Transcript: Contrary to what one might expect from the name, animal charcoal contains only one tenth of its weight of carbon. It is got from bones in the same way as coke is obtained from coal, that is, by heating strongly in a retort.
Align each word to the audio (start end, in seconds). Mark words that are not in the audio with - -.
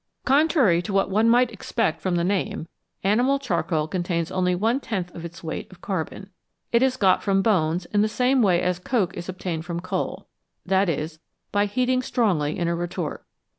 Contrary 0.25 0.81
to 0.81 0.91
what 0.91 1.11
one 1.11 1.29
might 1.29 1.51
expect 1.51 2.01
from 2.01 2.15
the 2.15 2.23
name, 2.23 2.67
animal 3.03 3.37
charcoal 3.37 3.87
contains 3.87 4.31
only 4.31 4.55
one 4.55 4.79
tenth 4.79 5.13
of 5.13 5.23
its 5.23 5.43
weight 5.43 5.71
of 5.71 5.79
carbon. 5.79 6.31
It 6.71 6.81
is 6.81 6.97
got 6.97 7.21
from 7.21 7.43
bones 7.43 7.85
in 7.85 8.01
the 8.01 8.09
same 8.09 8.41
way 8.41 8.63
as 8.63 8.79
coke 8.79 9.15
is 9.15 9.29
obtained 9.29 9.63
from 9.63 9.79
coal, 9.79 10.27
that 10.65 10.89
is, 10.89 11.19
by 11.51 11.67
heating 11.67 12.01
strongly 12.01 12.57
in 12.57 12.67
a 12.67 12.73
retort. 12.73 13.23